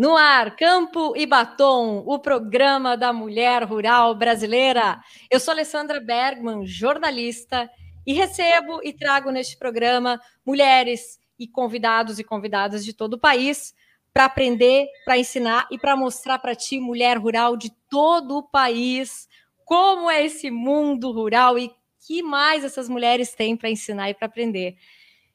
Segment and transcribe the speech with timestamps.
[0.00, 4.98] No ar, Campo e Batom, o programa da mulher rural brasileira.
[5.30, 7.70] Eu sou Alessandra Bergman, jornalista,
[8.06, 13.74] e recebo e trago neste programa mulheres e convidados e convidadas de todo o país
[14.10, 19.28] para aprender, para ensinar e para mostrar para ti, mulher rural de todo o país,
[19.66, 21.70] como é esse mundo rural e
[22.06, 24.78] que mais essas mulheres têm para ensinar e para aprender.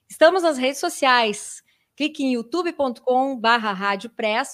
[0.10, 1.64] Estamos nas redes sociais,
[1.96, 3.98] Clique em youtube.com barra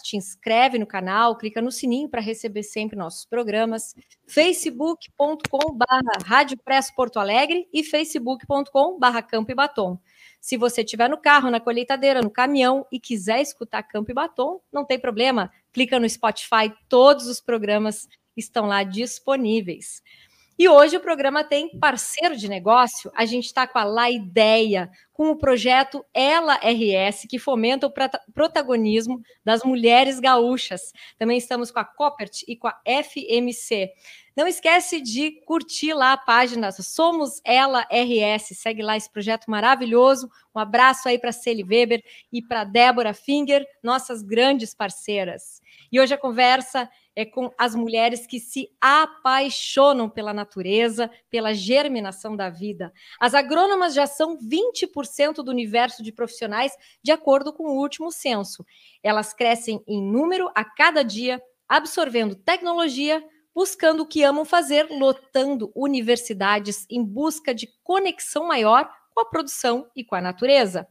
[0.04, 3.95] te inscreve no canal, clica no sininho para receber sempre nossos programas,
[4.27, 6.45] facebook.com barra
[6.95, 10.00] Porto Alegre e facebook.com barra Campo e Batom.
[10.40, 14.62] Se você estiver no carro, na colheitadeira, no caminhão e quiser escutar Campo e Batom,
[14.72, 20.03] não tem problema, clica no Spotify, todos os programas estão lá disponíveis.
[20.62, 23.12] E hoje o programa tem parceiro de negócio.
[23.16, 27.94] A gente está com a La Ideia, com o projeto Ela RS, que fomenta o
[28.34, 30.94] protagonismo das mulheres gaúchas.
[31.18, 33.92] Também estamos com a Copert e com a FMC.
[34.36, 38.58] Não esquece de curtir lá a página Somos Ela RS.
[38.58, 40.30] Segue lá esse projeto maravilhoso.
[40.56, 45.62] Um abraço aí para Celi Weber e para Débora Finger, nossas grandes parceiras.
[45.92, 52.36] E hoje a conversa é com as mulheres que se apaixonam pela natureza, pela germinação
[52.36, 52.94] da vida.
[53.20, 55.00] As agrônomas já são 20%
[55.44, 56.71] do universo de profissionais,
[57.03, 58.66] de acordo com o último censo.
[59.03, 65.72] Elas crescem em número a cada dia, absorvendo tecnologia, buscando o que amam fazer, lotando
[65.75, 70.88] universidades em busca de conexão maior com a produção e com a natureza.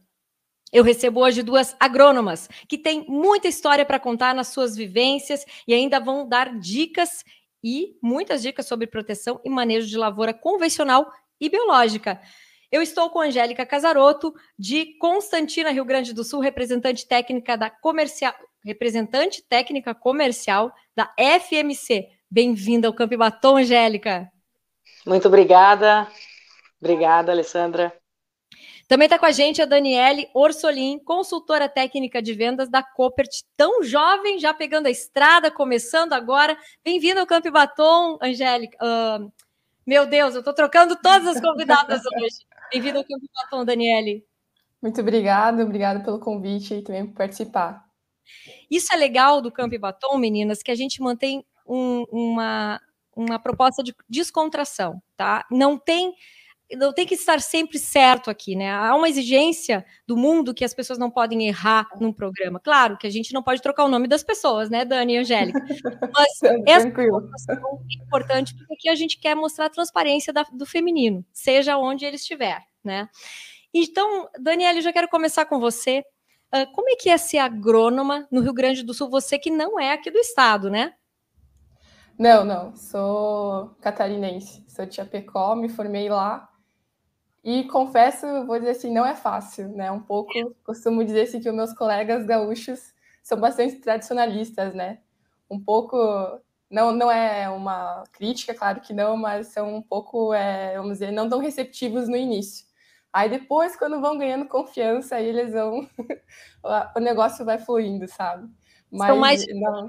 [0.71, 5.73] Eu recebo hoje duas agrônomas que têm muita história para contar nas suas vivências e
[5.73, 7.25] ainda vão dar dicas
[7.63, 12.21] e muitas dicas sobre proteção e manejo de lavoura convencional e biológica.
[12.71, 17.69] Eu estou com a Angélica Casaroto, de Constantina, Rio Grande do Sul, representante técnica da
[17.69, 22.07] comercial, representante técnica comercial da FMC.
[22.29, 24.31] Bem-vinda ao Campo Batom, Angélica.
[25.05, 26.07] Muito obrigada.
[26.79, 27.93] Obrigada, Alessandra.
[28.87, 33.83] Também está com a gente a Daniele Orsolin, consultora técnica de vendas da Copert, tão
[33.83, 36.57] jovem, já pegando a estrada, começando agora.
[36.85, 38.77] Bem-vinda ao Campo Batom, Angélica.
[38.81, 39.29] Uh,
[39.85, 42.45] meu Deus, eu estou trocando todas as convidadas hoje.
[42.71, 44.25] Bem-vinda ao Campo Batom, Daniele.
[44.81, 47.85] Muito obrigada, obrigada pelo convite e também por participar.
[48.69, 52.79] Isso é legal do Campo Batom, meninas, que a gente mantém um, uma,
[53.13, 55.45] uma proposta de descontração, tá?
[55.51, 56.13] Não tem
[56.77, 58.71] não tem que estar sempre certo aqui, né?
[58.71, 62.59] Há uma exigência do mundo que as pessoas não podem errar num programa.
[62.59, 65.59] Claro que a gente não pode trocar o nome das pessoas, né, Dani e Angélica?
[66.13, 71.77] Mas essa é importante porque a gente quer mostrar a transparência da, do feminino, seja
[71.77, 73.09] onde ele estiver, né?
[73.73, 76.03] Então, Daniela, já quero começar com você.
[76.53, 79.09] Uh, como é que é ser agrônoma no Rio Grande do Sul?
[79.09, 80.93] Você que não é aqui do estado, né?
[82.19, 82.75] Não, não.
[82.75, 84.63] Sou catarinense.
[84.67, 86.50] Sou de Chapecó, me formei lá
[87.43, 89.91] e confesso, vou dizer assim, não é fácil, né?
[89.91, 90.31] Um pouco,
[90.63, 92.93] costumo dizer assim que os meus colegas gaúchos
[93.23, 94.99] são bastante tradicionalistas, né?
[95.49, 95.97] Um pouco,
[96.69, 101.11] não, não é uma crítica, claro que não, mas são um pouco, é, vamos dizer,
[101.11, 102.65] não tão receptivos no início.
[103.11, 105.87] Aí depois, quando vão ganhando confiança, aí eles vão,
[106.95, 108.47] o negócio vai fluindo, sabe?
[108.91, 109.87] Mas, são mais não...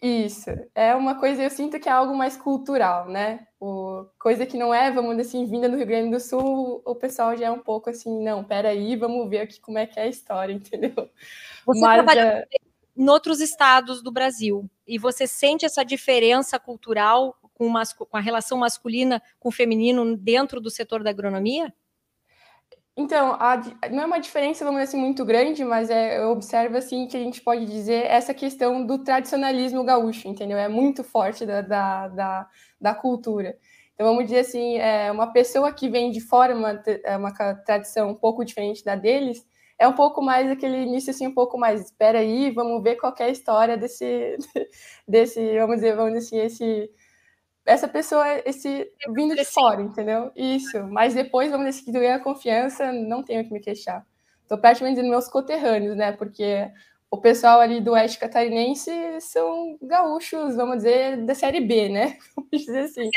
[0.00, 3.46] Isso, é uma coisa, eu sinto que é algo mais cultural, né?
[3.58, 6.94] O, coisa que não é, vamos dizer assim, vinda do Rio Grande do Sul, o
[6.94, 10.04] pessoal já é um pouco assim, não, peraí, vamos ver aqui como é que é
[10.04, 11.10] a história, entendeu?
[11.66, 12.46] Você Mas, trabalha é...
[12.96, 17.72] em outros estados do Brasil, e você sente essa diferença cultural com,
[18.08, 21.74] com a relação masculina com o feminino dentro do setor da agronomia?
[23.00, 23.56] Então, a,
[23.92, 27.16] não é uma diferença, vamos dizer assim, muito grande, mas é, eu observo, assim, que
[27.16, 30.58] a gente pode dizer essa questão do tradicionalismo gaúcho, entendeu?
[30.58, 32.48] É muito forte da, da, da,
[32.80, 33.56] da cultura.
[33.94, 37.32] Então, vamos dizer assim, é, uma pessoa que vem de fora, uma, é uma
[37.64, 39.46] tradição um pouco diferente da deles,
[39.78, 43.14] é um pouco mais aquele início, assim, um pouco mais, espera aí, vamos ver qual
[43.20, 44.36] é a história desse,
[45.06, 46.90] desse, vamos dizer, vamos dizer assim, esse
[47.68, 50.32] essa pessoa esse vindo de fora, entendeu?
[50.34, 50.82] Isso.
[50.84, 54.06] Mas depois, vamos dizer, que ganha confiança, não tenho que me queixar.
[54.42, 56.12] Estou praticamente dizendo meus coterrâneos, né?
[56.12, 56.70] Porque
[57.10, 62.16] o pessoal ali do oeste catarinense são gaúchos, vamos dizer, da série B, né?
[62.34, 63.10] Vamos dizer assim.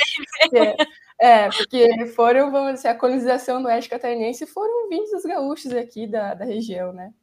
[1.21, 5.71] É, é, porque foram, vamos dizer, a colonização do oeste catarinense foram vindos dos gaúchos
[5.73, 7.13] aqui da, da região, né?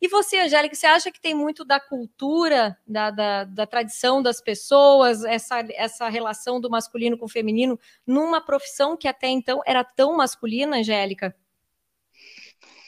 [0.00, 4.40] E você, Angélica, você acha que tem muito da cultura, da, da, da, tradição das
[4.40, 9.84] pessoas, essa, essa relação do masculino com o feminino, numa profissão que até então era
[9.84, 11.36] tão masculina, Angélica?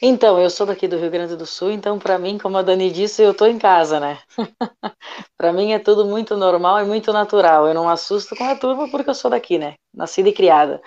[0.05, 2.91] Então, eu sou daqui do Rio Grande do Sul, então para mim, como a Dani
[2.91, 4.19] disse, eu tô em casa, né?
[5.37, 7.65] para mim é tudo muito normal e muito natural.
[7.69, 9.75] Eu não assusto com a turma porque eu sou daqui, né?
[9.93, 10.81] Nascida e criada.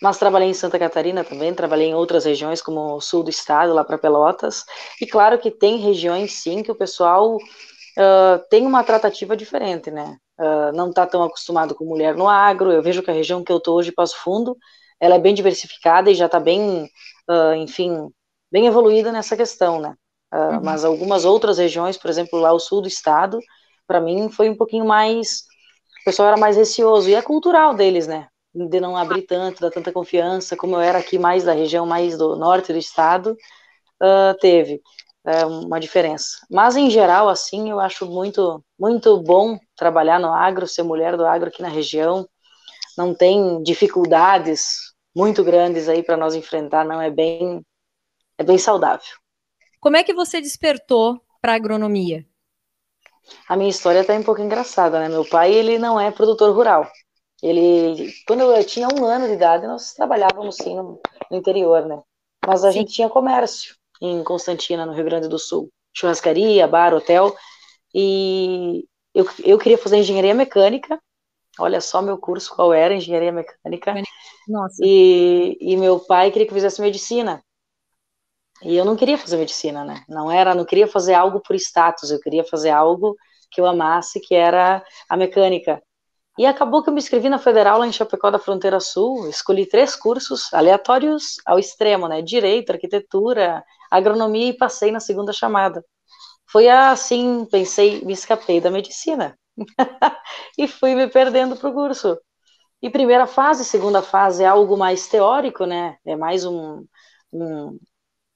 [0.00, 3.74] Mas trabalhei em Santa Catarina também, trabalhei em outras regiões, como o sul do estado,
[3.74, 4.64] lá para Pelotas.
[4.98, 10.16] E claro que tem regiões, sim, que o pessoal uh, tem uma tratativa diferente, né?
[10.40, 12.72] Uh, não está tão acostumado com mulher no agro.
[12.72, 14.56] Eu vejo que a região que eu estou hoje, Passo Fundo,
[14.98, 16.88] ela é bem diversificada e já está bem,
[17.28, 18.10] uh, enfim,
[18.52, 19.96] bem evoluída nessa questão, né?
[20.32, 20.60] Uh, uhum.
[20.62, 23.40] Mas algumas outras regiões, por exemplo, lá o sul do estado,
[23.86, 25.44] para mim foi um pouquinho mais.
[26.02, 28.28] O pessoal era mais receoso, e é cultural deles, né?
[28.54, 32.18] De não abrir tanto, dar tanta confiança, como eu era aqui mais da região mais
[32.18, 33.32] do norte do estado,
[34.02, 34.82] uh, teve
[35.26, 36.36] uh, uma diferença.
[36.50, 41.24] Mas em geral, assim, eu acho muito, muito bom trabalhar no agro, ser mulher do
[41.24, 42.28] agro aqui na região.
[42.98, 47.62] Não tem dificuldades muito grandes aí para nós enfrentar, não é bem
[48.38, 49.06] é bem saudável.
[49.80, 52.24] Como é que você despertou para agronomia?
[53.48, 55.08] A minha história está um pouco engraçada, né?
[55.08, 56.90] Meu pai, ele não é produtor rural.
[57.42, 61.00] Ele, quando eu tinha um ano de idade, nós trabalhávamos sim no,
[61.30, 62.00] no interior, né?
[62.46, 62.78] Mas a sim.
[62.78, 65.68] gente tinha comércio em Constantina, no Rio Grande do Sul.
[65.92, 67.34] Churrascaria, bar, hotel.
[67.94, 68.84] E
[69.14, 71.00] eu, eu queria fazer engenharia mecânica.
[71.58, 73.94] Olha só meu curso qual era, engenharia mecânica.
[74.48, 74.76] Nossa.
[74.84, 77.42] E, e meu pai queria que eu fizesse medicina.
[78.64, 80.04] E eu não queria fazer medicina, né?
[80.08, 83.16] Não era, não queria fazer algo por status, eu queria fazer algo
[83.50, 85.82] que eu amasse, que era a mecânica.
[86.38, 89.66] E acabou que eu me inscrevi na Federal lá em Chapecó da Fronteira Sul, escolhi
[89.66, 92.22] três cursos aleatórios ao extremo, né?
[92.22, 95.84] Direito, arquitetura, agronomia e passei na segunda chamada.
[96.50, 99.38] Foi assim, pensei, me escapei da medicina.
[100.58, 102.18] e fui me perdendo pro curso.
[102.82, 105.96] E primeira fase, segunda fase é algo mais teórico, né?
[106.04, 106.84] É mais um,
[107.32, 107.78] um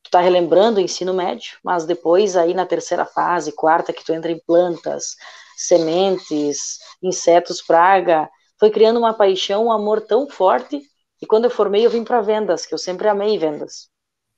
[0.07, 4.13] tu tá relembrando o ensino médio, mas depois aí na terceira fase, quarta, que tu
[4.13, 5.17] entra em plantas,
[5.57, 10.81] sementes, insetos, praga, foi criando uma paixão, um amor tão forte,
[11.21, 13.89] e quando eu formei eu vim para vendas, que eu sempre amei vendas.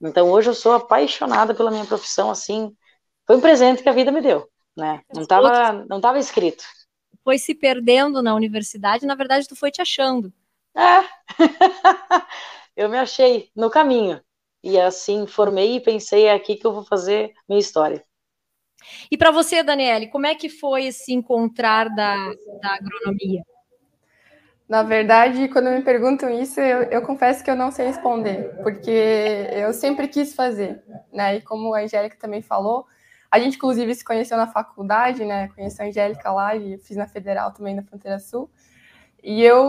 [0.00, 2.74] Então hoje eu sou apaixonada pela minha profissão, assim,
[3.26, 5.02] foi um presente que a vida me deu, né?
[5.12, 6.64] Não estava não tava escrito.
[7.22, 10.32] Foi se perdendo na universidade, na verdade tu foi te achando.
[10.74, 11.04] É.
[12.76, 14.22] eu me achei no caminho.
[14.62, 18.04] E assim formei e pensei é aqui que eu vou fazer minha história.
[19.10, 22.14] E para você, Daniele, como é que foi esse encontrar da,
[22.60, 23.42] da agronomia?
[24.68, 28.90] Na verdade, quando me perguntam isso, eu, eu, confesso que eu não sei responder, porque
[29.52, 31.36] eu sempre quis fazer, né?
[31.36, 32.86] E como a Angélica também falou,
[33.30, 35.48] a gente inclusive se conheceu na faculdade, né?
[35.48, 38.50] Conheci a Angélica lá e fiz na Federal também na Fronteira Sul.
[39.22, 39.62] E eu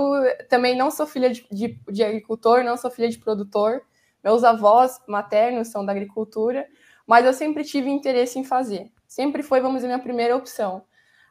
[0.50, 3.82] também não sou filha de, de, de agricultor, não sou filha de produtor,
[4.24, 6.68] meus avós maternos são da agricultura,
[7.06, 8.92] mas eu sempre tive interesse em fazer.
[9.08, 10.84] Sempre foi, vamos dizer, minha primeira opção.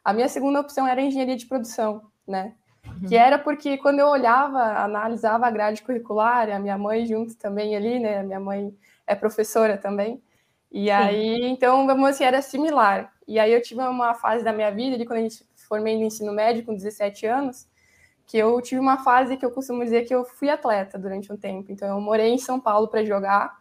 [0.04, 2.54] A minha segunda opção era engenharia de produção, né?
[2.86, 3.08] Uhum.
[3.08, 7.76] Que era porque quando eu olhava, analisava a grade curricular, a minha mãe junto também
[7.76, 8.20] ali, né?
[8.20, 8.74] A minha mãe
[9.06, 10.22] é professora também.
[10.70, 10.90] E Sim.
[10.90, 13.12] aí, então, vamos assim, era similar.
[13.26, 16.04] E aí eu tive uma fase da minha vida, de quando a gente formei no
[16.04, 17.68] ensino médio com 17 anos,
[18.28, 21.36] que eu tive uma fase que eu costumo dizer que eu fui atleta durante um
[21.36, 21.72] tempo.
[21.72, 23.58] Então, eu morei em São Paulo para jogar.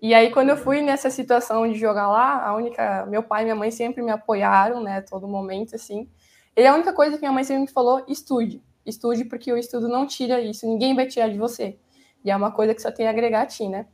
[0.00, 3.04] E aí, quando eu fui nessa situação de jogar lá, a única.
[3.04, 5.02] Meu pai e minha mãe sempre me apoiaram, né?
[5.02, 6.08] Todo momento, assim.
[6.56, 8.62] E a única coisa que minha mãe sempre me falou: estude.
[8.86, 10.66] Estude, porque o estudo não tira isso.
[10.66, 11.78] Ninguém vai tirar de você.
[12.24, 13.86] E é uma coisa que só tem a agregar a ti, né?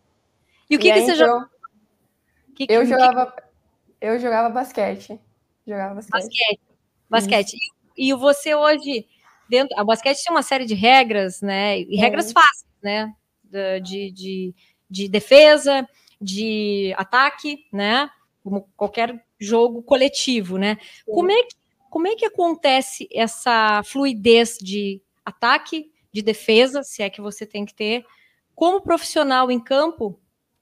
[0.70, 1.48] E o que, e que aí, você então, jogou?
[2.68, 3.36] eu jogava.
[4.00, 5.20] Eu jogava basquete.
[5.66, 6.12] Jogava basquete.
[6.12, 6.60] Basquete.
[7.10, 7.56] basquete.
[7.96, 9.08] E, e você hoje
[9.48, 9.78] dentro.
[9.78, 11.80] A basquete tem uma série de regras, né?
[11.80, 13.12] E regras fáceis, né?
[13.42, 14.54] De, de,
[14.90, 15.88] de defesa,
[16.20, 18.10] de ataque, né?
[18.42, 20.78] Como qualquer jogo coletivo, né?
[21.06, 21.56] Como é, que,
[21.90, 27.64] como é que acontece essa fluidez de ataque, de defesa, se é que você tem
[27.64, 28.04] que ter,
[28.54, 30.18] como profissional em campo,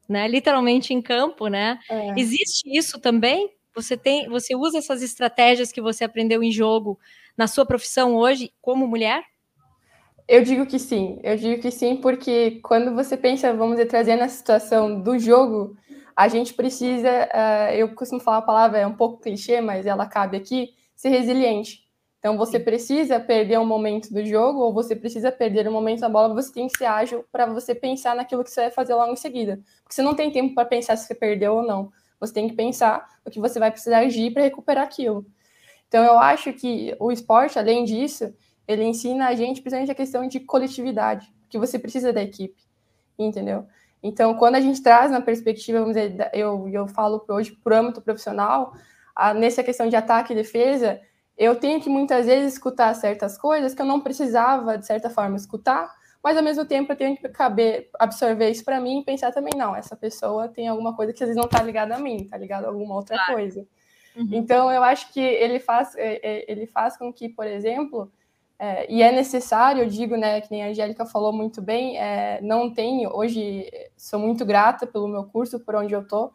[0.09, 0.27] né?
[0.27, 1.79] Literalmente em campo, né?
[1.89, 2.19] É.
[2.19, 3.51] Existe isso também?
[3.75, 6.99] Você tem, você usa essas estratégias que você aprendeu em jogo
[7.37, 9.23] na sua profissão hoje como mulher?
[10.29, 14.23] Eu digo que sim, eu digo que sim, porque quando você pensa, vamos dizer, trazendo
[14.23, 15.77] a situação do jogo,
[16.17, 20.07] a gente precisa, uh, eu costumo falar a palavra, é um pouco clichê, mas ela
[20.07, 21.83] cabe aqui, ser resiliente.
[22.19, 26.09] Então você precisa perder um momento do jogo, ou você precisa perder um momento da
[26.09, 29.12] bola, você tem que ser ágil para você pensar naquilo que você vai fazer logo
[29.12, 29.61] em seguida.
[29.83, 31.91] Porque você não tem tempo para pensar se você perdeu ou não.
[32.21, 35.27] Você tem que pensar o que você vai precisar agir para recuperar aquilo.
[35.93, 38.33] Então, eu acho que o esporte, além disso,
[38.67, 42.63] ele ensina a gente, principalmente, a questão de coletividade, que você precisa da equipe,
[43.19, 43.67] entendeu?
[44.03, 47.79] Então, quando a gente traz na perspectiva, vamos dizer, eu, eu falo hoje para o
[47.79, 48.73] âmbito profissional,
[49.15, 50.99] a, nessa questão de ataque e defesa,
[51.37, 55.37] eu tenho que muitas vezes escutar certas coisas que eu não precisava, de certa forma,
[55.37, 55.95] escutar,
[56.25, 59.53] mas ao mesmo tempo eu tenho que caber, absorver isso para mim e pensar também,
[59.59, 62.39] não, essa pessoa tem alguma coisa que às vezes não está ligada a mim, está
[62.39, 63.35] ligada a alguma outra claro.
[63.35, 63.67] coisa.
[64.16, 64.28] Uhum.
[64.33, 68.11] Então, eu acho que ele faz, é, é, ele faz com que, por exemplo,
[68.59, 72.40] é, e é necessário, eu digo, né, que nem a Angélica falou muito bem, é,
[72.42, 76.31] não tenho, hoje sou muito grata pelo meu curso, por onde eu tô,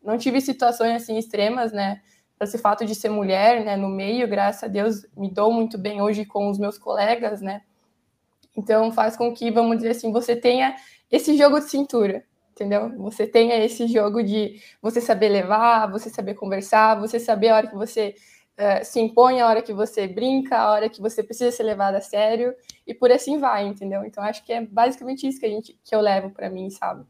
[0.00, 2.00] não tive situações assim extremas, né,
[2.40, 6.00] esse fato de ser mulher, né, no meio, graças a Deus, me dou muito bem
[6.00, 7.62] hoje com os meus colegas, né,
[8.56, 10.76] então faz com que, vamos dizer assim, você tenha
[11.10, 12.90] esse jogo de cintura, entendeu?
[12.98, 17.66] Você tenha esse jogo de você saber levar, você saber conversar, você saber a hora
[17.66, 18.14] que você
[18.58, 21.96] uh, se impõe, a hora que você brinca, a hora que você precisa ser levado
[21.96, 22.54] a sério
[22.86, 24.04] e por assim vai, entendeu?
[24.04, 27.04] Então acho que é basicamente isso que a gente que eu levo para mim, sabe?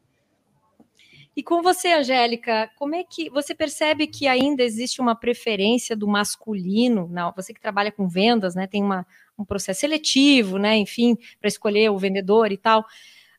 [1.34, 6.06] E com você, Angélica, como é que você percebe que ainda existe uma preferência do
[6.06, 7.08] masculino?
[7.10, 8.66] Não, você que trabalha com vendas, né?
[8.66, 9.06] Tem uma,
[9.38, 10.76] um processo seletivo, né?
[10.76, 12.84] Enfim, para escolher o vendedor e tal.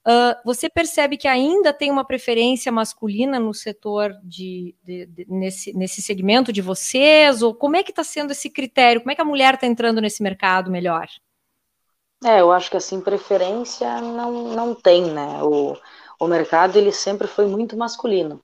[0.06, 5.72] Uh, você percebe que ainda tem uma preferência masculina no setor de, de, de nesse,
[5.74, 7.42] nesse segmento de vocês?
[7.42, 9.00] Ou como é que está sendo esse critério?
[9.00, 11.08] Como é que a mulher está entrando nesse mercado melhor?
[12.26, 15.42] É, eu acho que assim, preferência não, não tem, né?
[15.42, 15.78] O,
[16.20, 18.42] o mercado ele sempre foi muito masculino.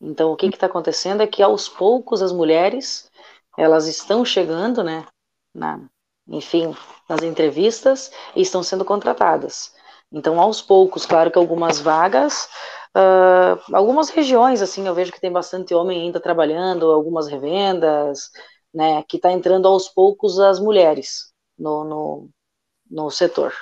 [0.00, 3.10] Então o que está acontecendo é que aos poucos as mulheres
[3.58, 5.06] elas estão chegando, né?
[5.52, 5.80] Na,
[6.28, 6.74] enfim,
[7.08, 9.74] nas entrevistas e estão sendo contratadas.
[10.12, 12.48] Então, aos poucos, claro que algumas vagas,
[12.96, 18.30] uh, algumas regiões, assim, eu vejo que tem bastante homem ainda trabalhando, algumas revendas,
[18.74, 22.30] né, que está entrando aos poucos as mulheres no, no,
[22.90, 23.54] no setor.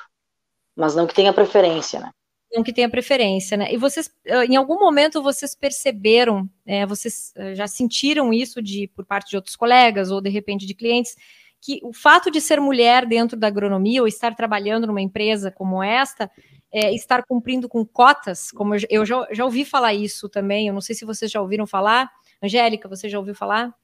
[0.75, 2.11] Mas não que tenha preferência, né?
[2.55, 3.71] Não que tenha preferência, né?
[3.71, 4.11] E vocês,
[4.49, 9.55] em algum momento, vocês perceberam, é, vocês já sentiram isso de por parte de outros
[9.55, 11.15] colegas ou de repente de clientes,
[11.61, 15.83] que o fato de ser mulher dentro da agronomia ou estar trabalhando numa empresa como
[15.83, 16.31] esta,
[16.73, 20.81] é, estar cumprindo com cotas, como eu, já, já, ouvi falar isso também, eu não
[20.81, 22.11] sei se vocês já ouviram falar.
[22.43, 23.75] Angélica, você já ouviu falar?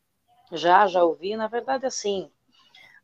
[0.53, 1.35] Já, já ouvi.
[1.37, 2.31] Na verdade, assim,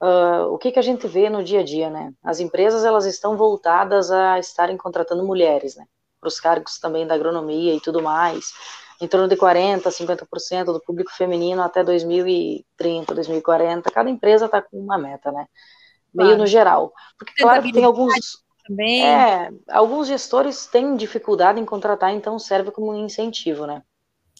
[0.00, 2.12] uh, o que, que a gente vê no dia a dia, né?
[2.22, 5.86] As empresas, elas estão voltadas a estarem contratando mulheres, né?
[6.20, 8.52] Para os cargos também da agronomia e tudo mais
[9.00, 13.90] em torno de 40%, 50% do público feminino até 2030, 2040.
[13.90, 15.46] Cada empresa está com uma meta, né?
[16.12, 16.38] Meio claro.
[16.42, 16.92] no geral.
[17.18, 18.14] Porque, claro, que tem alguns.
[18.66, 19.04] Também.
[19.04, 23.82] É, alguns gestores têm dificuldade em contratar, então serve como um incentivo, né?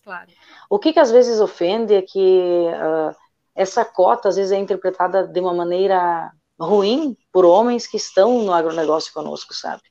[0.05, 0.31] Claro.
[0.69, 3.15] O que, que às vezes ofende é que uh,
[3.55, 8.53] essa cota às vezes é interpretada de uma maneira ruim por homens que estão no
[8.53, 9.83] agronegócio conosco, sabe?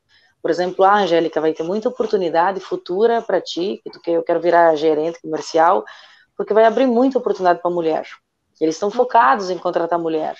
[0.42, 4.24] Por exemplo, a Angélica vai ter muita oportunidade futura para ti, que tu que eu
[4.24, 5.84] quero virar gerente comercial,
[6.36, 8.08] porque vai abrir muita oportunidade para mulher.
[8.62, 10.36] Eles estão focados em contratar mulher.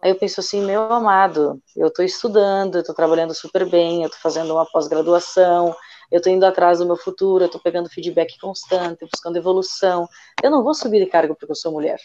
[0.00, 4.06] Aí eu penso assim, meu amado, eu estou estudando, eu estou trabalhando super bem, eu
[4.06, 5.74] estou fazendo uma pós-graduação,
[6.10, 10.06] eu estou indo atrás do meu futuro, eu estou pegando feedback constante, buscando evolução.
[10.42, 11.98] Eu não vou subir de cargo porque eu sou mulher.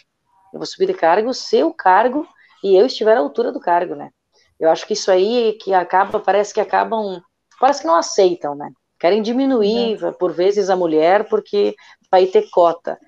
[0.52, 2.26] Eu vou subir de cargo se o cargo
[2.64, 4.10] e eu estiver à altura do cargo, né?
[4.58, 7.22] Eu acho que isso aí que acaba, parece que acabam
[7.58, 8.70] parece que não aceitam, né?
[8.98, 10.12] Querem diminuir, é.
[10.12, 11.74] por vezes, a mulher porque
[12.10, 12.98] vai ter cota.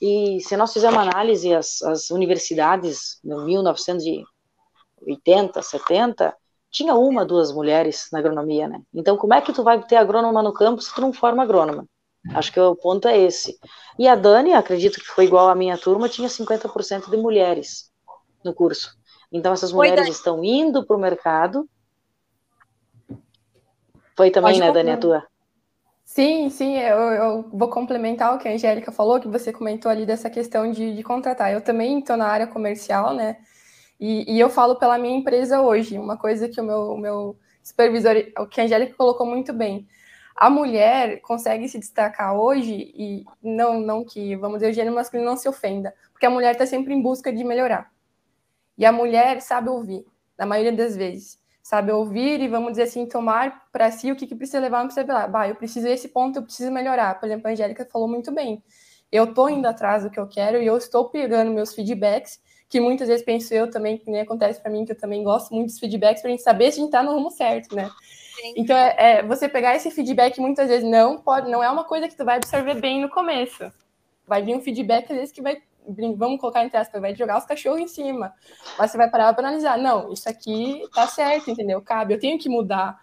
[0.00, 6.34] E se nós fizermos análise, as, as universidades, em 1980, 70,
[6.70, 8.82] tinha uma, duas mulheres na agronomia, né?
[8.92, 11.86] Então, como é que tu vai ter agrônoma no campo se tu não forma agrônoma?
[12.34, 13.56] Acho que o ponto é esse.
[13.98, 17.90] E a Dani, acredito que foi igual à minha turma, tinha 50% de mulheres
[18.44, 18.96] no curso.
[19.30, 21.68] Então, essas mulheres estão indo para o mercado
[24.16, 25.26] foi também, Pode né, Dani, a tua?
[26.04, 30.06] Sim, sim, eu, eu, vou complementar o que a Angélica falou, que você comentou ali
[30.06, 31.52] dessa questão de, de contratar.
[31.52, 33.36] Eu também estou na área comercial, né?
[34.00, 37.38] E, e, eu falo pela minha empresa hoje, uma coisa que o meu, o meu
[37.62, 39.86] supervisor, o que a Angélica colocou muito bem.
[40.34, 45.28] A mulher consegue se destacar hoje, e não, não que, vamos dizer, o gênero masculino
[45.28, 47.90] não se ofenda, porque a mulher está sempre em busca de melhorar.
[48.78, 50.06] E a mulher sabe ouvir,
[50.38, 54.24] na maioria das vezes sabe, ouvir e, vamos dizer assim, tomar para si o que,
[54.24, 55.26] que precisa levar, não precisa levar.
[55.26, 57.18] Bah, eu preciso esse ponto, eu preciso melhorar.
[57.18, 58.62] Por exemplo, a Angélica falou muito bem.
[59.10, 62.78] Eu estou indo atrás do que eu quero e eu estou pegando meus feedbacks, que
[62.78, 65.66] muitas vezes penso eu também, que nem acontece para mim, que eu também gosto muito
[65.66, 67.90] dos feedbacks, para a gente saber se a gente está no rumo certo, né?
[68.36, 68.54] Sim.
[68.58, 72.06] Então, é, é, você pegar esse feedback muitas vezes não pode, não é uma coisa
[72.06, 73.72] que tu vai absorver bem no começo.
[74.24, 75.60] Vai vir um feedback, às vezes, que vai
[76.16, 78.32] vamos colocar entre aspas, vai jogar os cachorros em cima.
[78.78, 81.80] Mas você vai parar para analisar, não, isso aqui tá certo, entendeu?
[81.82, 82.98] Cabe, eu tenho que mudar.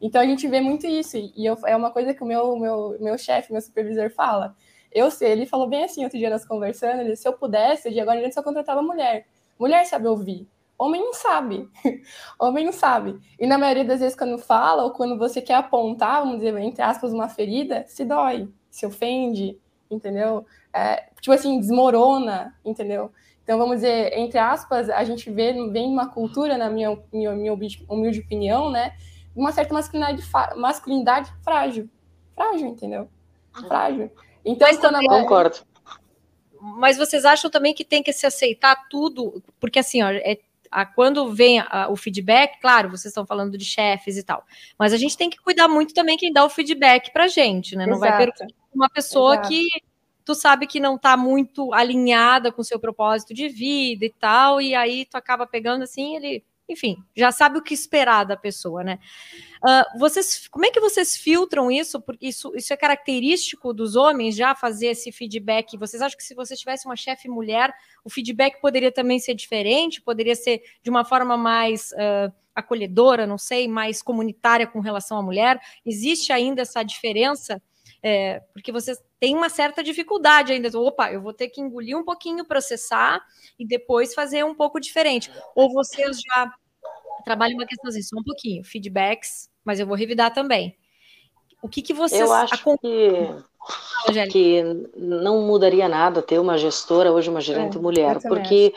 [0.00, 2.96] Então a gente vê muito isso, e eu, é uma coisa que o meu, meu,
[3.00, 4.54] meu chefe, meu supervisor fala.
[4.92, 8.00] Eu sei, ele falou bem assim outro dia nós conversando, ele, se eu pudesse, de
[8.00, 9.26] agora a gente só contratava mulher.
[9.58, 10.46] Mulher sabe ouvir,
[10.78, 11.68] homem não sabe.
[12.38, 13.18] homem não sabe.
[13.38, 16.82] E na maioria das vezes quando fala, ou quando você quer apontar, vamos dizer, entre
[16.82, 19.58] aspas, uma ferida, se dói, se ofende,
[19.90, 20.44] entendeu?
[20.72, 23.10] É, tipo assim, desmorona, entendeu?
[23.42, 27.52] Então, vamos dizer, entre aspas, a gente vê, vem uma cultura, na minha, minha, minha
[27.52, 28.96] humilde opinião, né?
[29.34, 30.22] Uma certa masculinidade,
[30.56, 31.90] masculinidade frágil.
[32.34, 33.08] Frágil, entendeu?
[33.52, 34.10] Frágil.
[34.44, 35.56] Então, Mas quando a Concordo.
[36.60, 39.42] Mas vocês acham também que tem que se aceitar tudo?
[39.58, 40.38] Porque, assim, ó, é,
[40.70, 44.44] a, quando vem a, o feedback, claro, vocês estão falando de chefes e tal,
[44.78, 47.84] mas a gente tem que cuidar muito também quem dá o feedback pra gente, né?
[47.84, 48.12] Não Exato.
[48.12, 49.48] vai perguntar uma pessoa Exato.
[49.48, 49.66] que
[50.26, 54.60] tu sabe que não está muito alinhada com o seu propósito de vida e tal,
[54.60, 58.82] e aí tu acaba pegando assim, ele, enfim, já sabe o que esperar da pessoa,
[58.82, 58.98] né?
[59.64, 62.00] Uh, vocês, como é que vocês filtram isso?
[62.00, 65.78] Porque isso, isso é característico dos homens já fazer esse feedback.
[65.78, 67.72] Vocês acham que se você tivesse uma chefe mulher,
[68.04, 70.02] o feedback poderia também ser diferente?
[70.02, 75.22] Poderia ser de uma forma mais uh, acolhedora, não sei, mais comunitária com relação à
[75.22, 75.60] mulher?
[75.84, 77.62] Existe ainda essa diferença?
[78.02, 80.68] É, porque vocês têm uma certa dificuldade ainda.
[80.78, 83.24] Opa, eu vou ter que engolir um pouquinho, processar
[83.58, 85.30] e depois fazer um pouco diferente.
[85.54, 86.52] Ou vocês já
[87.24, 90.76] trabalham uma questão assim, só um pouquinho, feedbacks, mas eu vou revidar também.
[91.62, 92.20] O que, que vocês.
[92.20, 94.62] Eu acho que, que
[94.96, 98.72] não mudaria nada ter uma gestora, hoje uma gerente é, mulher, porque.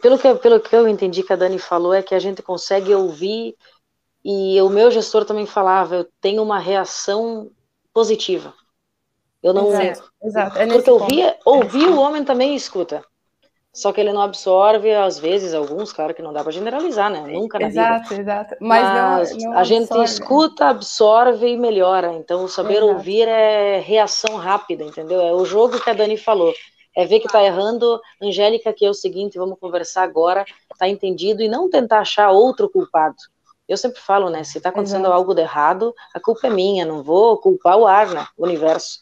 [0.00, 2.94] Pelo que, pelo que eu entendi que a Dani falou, é que a gente consegue
[2.94, 3.54] ouvir,
[4.24, 7.50] e o meu gestor também falava, eu tenho uma reação
[7.92, 8.54] positiva.
[9.42, 9.68] Eu não.
[9.68, 10.58] Exato, exato.
[10.58, 13.04] É porque ouvir, ouvir o homem também escuta.
[13.74, 17.22] Só que ele não absorve, às vezes, alguns, claro que não dá para generalizar, né?
[17.26, 18.20] Nunca na exato, vida.
[18.20, 22.12] Exato, Mas, Mas não, não a gente escuta, absorve e melhora.
[22.12, 22.92] Então, saber exato.
[22.92, 25.22] ouvir é reação rápida, entendeu?
[25.22, 26.52] É o jogo que a Dani falou.
[26.94, 30.44] É ver que tá errando, Angélica, que é o seguinte, vamos conversar agora,
[30.78, 33.16] tá entendido, e não tentar achar outro culpado.
[33.66, 34.44] Eu sempre falo, né?
[34.44, 35.14] Se tá acontecendo exato.
[35.14, 38.26] algo de errado, a culpa é minha, não vou culpar o ar, né?
[38.36, 39.00] O universo.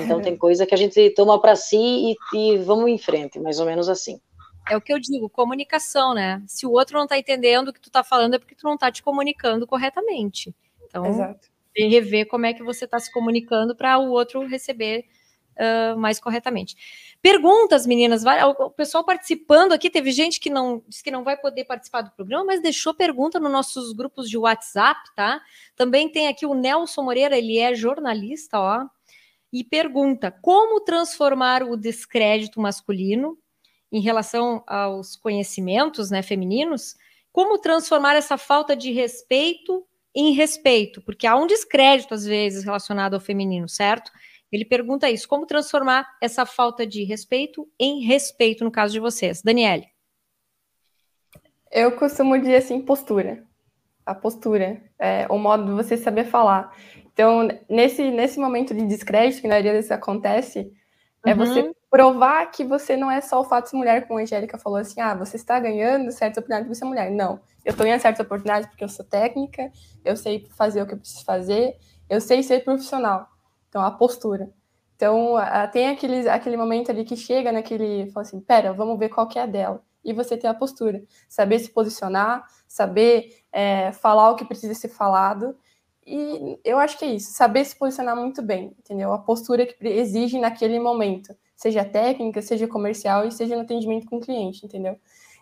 [0.00, 3.60] Então tem coisa que a gente toma para si e, e, vamos em frente, mais
[3.60, 4.20] ou menos assim.
[4.68, 6.42] É o que eu digo, comunicação, né?
[6.46, 8.74] Se o outro não está entendendo o que tu está falando, é porque tu não
[8.74, 10.54] está te comunicando corretamente.
[10.86, 11.48] Então, Exato.
[11.76, 15.04] rever como é que você está se comunicando para o outro receber
[15.58, 16.76] uh, mais corretamente.
[17.20, 18.22] Perguntas, meninas,
[18.58, 22.10] o pessoal participando aqui, teve gente que não disse que não vai poder participar do
[22.12, 25.42] programa, mas deixou pergunta nos nossos grupos de WhatsApp, tá?
[25.76, 28.86] Também tem aqui o Nelson Moreira, ele é jornalista, ó
[29.54, 33.38] e pergunta como transformar o descrédito masculino
[33.92, 36.96] em relação aos conhecimentos né, femininos,
[37.30, 43.14] como transformar essa falta de respeito em respeito, porque há um descrédito às vezes relacionado
[43.14, 44.10] ao feminino, certo?
[44.50, 49.40] Ele pergunta isso, como transformar essa falta de respeito em respeito no caso de vocês.
[49.40, 49.86] Daniele.
[51.70, 53.46] Eu costumo dizer assim, postura.
[54.04, 56.74] A postura, é, o modo de você saber falar.
[57.12, 60.72] Então, nesse, nesse momento de descrédito, que na maioria vezes acontece,
[61.24, 61.36] é uhum.
[61.38, 64.58] você provar que você não é só o fato de ser mulher, como a Angélica
[64.58, 67.10] falou assim, ah, você está ganhando certas oportunidades por ser mulher.
[67.10, 69.70] Não, eu estou ganhando certas oportunidades porque eu sou técnica,
[70.04, 71.76] eu sei fazer o que eu preciso fazer,
[72.10, 73.28] eu sei ser profissional.
[73.68, 74.50] Então, a postura.
[74.96, 75.34] Então,
[75.72, 79.38] tem aquele, aquele momento ali que chega naquele, fala assim, pera, vamos ver qual que
[79.38, 79.80] é a dela.
[80.04, 84.88] E você ter a postura, saber se posicionar, saber é, falar o que precisa ser
[84.88, 85.56] falado,
[86.06, 89.12] e eu acho que é isso, saber se posicionar muito bem, entendeu?
[89.12, 94.18] A postura que exige naquele momento, seja técnica, seja comercial e seja no atendimento com
[94.18, 94.98] o cliente, entendeu?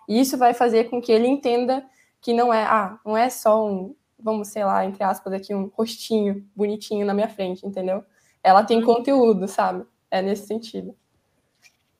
[0.09, 1.85] E isso vai fazer com que ele entenda
[2.21, 5.67] que não é, ah, não é só um, vamos, sei lá, entre aspas, aqui um
[5.75, 8.05] rostinho bonitinho na minha frente, entendeu?
[8.43, 8.85] Ela tem uhum.
[8.85, 9.85] conteúdo, sabe?
[10.11, 10.97] É nesse sentido.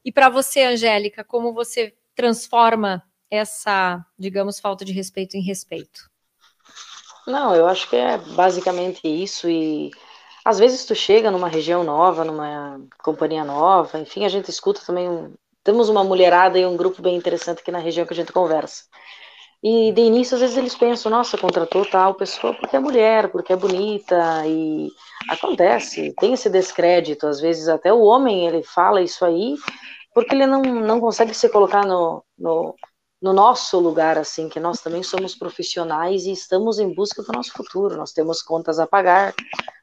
[0.05, 6.11] E para você, Angélica, como você transforma essa, digamos, falta de respeito em respeito?
[7.27, 9.91] Não, eu acho que é basicamente isso e
[10.45, 15.09] às vezes tu chega numa região nova, numa companhia nova, enfim, a gente escuta também
[15.09, 18.33] um, temos uma mulherada e um grupo bem interessante aqui na região que a gente
[18.33, 18.85] conversa.
[19.63, 23.53] E de início, às vezes eles pensam, nossa, contratou tal pessoa porque é mulher, porque
[23.53, 24.91] é bonita, e
[25.29, 29.55] acontece, tem esse descrédito, às vezes até o homem, ele fala isso aí,
[30.15, 32.75] porque ele não, não consegue se colocar no, no,
[33.21, 37.53] no nosso lugar, assim, que nós também somos profissionais e estamos em busca do nosso
[37.53, 39.35] futuro, nós temos contas a pagar,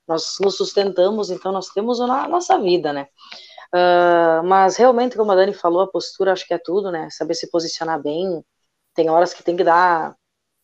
[0.07, 3.07] nós nos sustentamos, então nós temos a nossa vida, né?
[3.73, 7.07] Uh, mas realmente, como a Dani falou, a postura acho que é tudo, né?
[7.11, 8.43] Saber se posicionar bem,
[8.95, 10.15] tem horas que tem que dar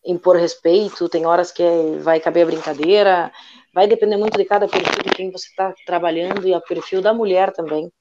[0.04, 1.64] impor respeito, tem horas que
[2.02, 3.32] vai caber a brincadeira,
[3.74, 7.14] vai depender muito de cada perfil de quem você está trabalhando e o perfil da
[7.14, 7.92] mulher também.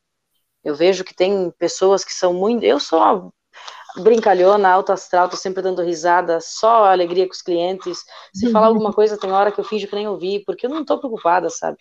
[0.65, 2.65] Eu vejo que tem pessoas que são muito.
[2.65, 3.33] Eu sou
[3.97, 8.05] brincalhona, alta astral, tô sempre dando risada, só alegria com os clientes.
[8.35, 10.85] Se falar alguma coisa, tem hora que eu finjo que nem ouvi, porque eu não
[10.85, 11.79] tô preocupada, sabe?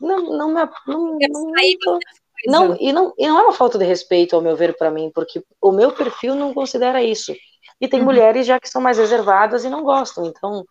[0.00, 0.68] Não, não me.
[0.86, 1.52] Não, não,
[1.86, 1.98] não,
[2.46, 5.10] não, e não, e não é uma falta de respeito, ao meu ver, para mim,
[5.14, 7.34] porque o meu perfil não considera isso.
[7.80, 8.06] E tem uhum.
[8.06, 10.26] mulheres já que são mais reservadas e não gostam.
[10.26, 10.64] Então,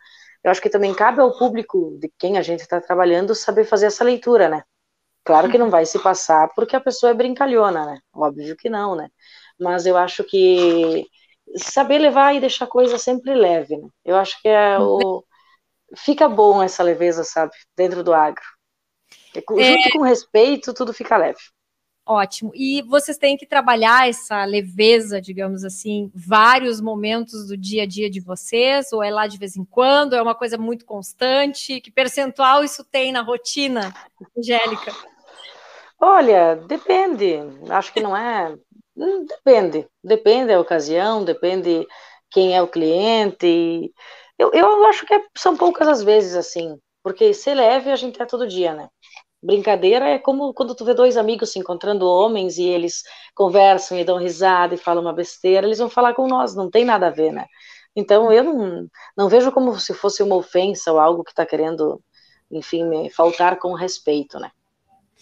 [0.43, 3.87] eu acho que também cabe ao público de quem a gente está trabalhando saber fazer
[3.87, 4.63] essa leitura, né?
[5.25, 7.99] Claro que não vai se passar porque a pessoa é brincalhona, né?
[8.13, 9.09] Óbvio que não, né?
[9.59, 11.05] Mas eu acho que
[11.57, 13.87] saber levar e deixar a coisa sempre leve, né?
[14.03, 15.23] Eu acho que é o
[15.95, 17.51] fica bom essa leveza, sabe?
[17.75, 18.43] Dentro do agro.
[19.35, 19.91] É junto é...
[19.91, 21.39] com respeito, tudo fica leve.
[22.05, 22.51] Ótimo.
[22.53, 28.09] E vocês têm que trabalhar essa leveza, digamos assim, vários momentos do dia a dia
[28.09, 31.79] de vocês, ou é lá de vez em quando, é uma coisa muito constante?
[31.79, 33.93] Que percentual isso tem na rotina,
[34.37, 34.93] Angélica?
[36.05, 37.39] Olha, depende.
[37.69, 38.53] Acho que não é.
[38.95, 39.87] Hum, depende.
[40.03, 41.87] Depende da ocasião, depende
[42.29, 43.93] quem é o cliente.
[44.37, 48.21] Eu, eu acho que é, são poucas as vezes assim, porque ser leve a gente
[48.21, 48.89] é todo dia, né?
[49.41, 53.03] Brincadeira é como quando tu vê dois amigos se encontrando homens e eles
[53.35, 56.85] conversam e dão risada e falam uma besteira, eles vão falar com nós, não tem
[56.85, 57.47] nada a ver, né?
[57.95, 58.87] Então eu não,
[59.17, 62.01] não vejo como se fosse uma ofensa ou algo que está querendo,
[62.51, 64.51] enfim, me faltar com respeito, né?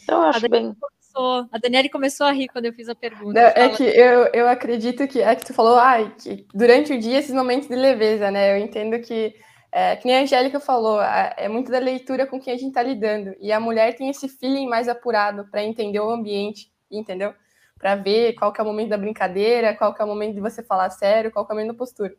[0.04, 0.76] Então, eu acho bem.
[1.12, 3.34] Começou, a Daniele começou a rir quando eu fiz a pergunta.
[3.34, 7.00] Não, é que eu, eu acredito que é que tu falou, ah, que durante o
[7.00, 8.54] dia esses momentos de leveza, né?
[8.54, 9.36] Eu entendo que,
[9.72, 12.82] é, que nem a Angélica falou, é muito da leitura com quem a gente está
[12.82, 13.36] lidando.
[13.40, 17.34] E a mulher tem esse feeling mais apurado para entender o ambiente, entendeu?
[17.78, 20.42] Para ver qual que é o momento da brincadeira, qual que é o momento de
[20.42, 22.14] você falar sério, qual que é o momento da postura.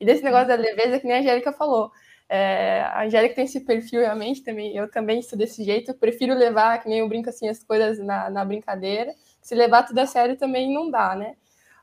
[0.00, 1.90] E desse negócio da leveza, que nem a Angélica falou.
[2.28, 6.82] É, a Angélica tem esse perfil realmente também, eu também sou desse jeito, prefiro levar,
[6.82, 9.14] que nem eu brinco assim, as coisas na, na brincadeira.
[9.40, 11.36] Se levar tudo a sério também não dá, né?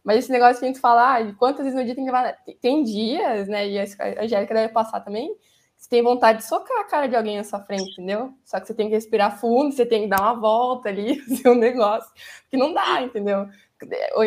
[0.03, 2.37] Mas esse negócio que a gente fala, ah, quantas vezes no dia tem que levar.
[2.61, 3.67] Tem dias, né?
[3.67, 3.83] E a
[4.23, 5.35] Angélica deve passar também.
[5.75, 8.31] Você tem vontade de socar a cara de alguém na sua frente, entendeu?
[8.43, 11.55] Só que você tem que respirar fundo, você tem que dar uma volta ali, um
[11.55, 12.11] negócio.
[12.49, 13.47] Que não dá, entendeu?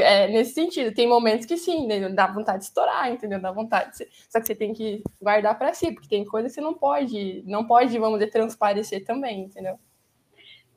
[0.02, 3.40] É, nesse sentido, tem momentos que sim, né, dá vontade de estourar, entendeu?
[3.40, 3.96] Dá vontade.
[3.98, 4.08] De...
[4.28, 7.42] Só que você tem que guardar para si, porque tem coisas que você não pode,
[7.46, 9.78] não pode, vamos dizer, transparecer também, entendeu?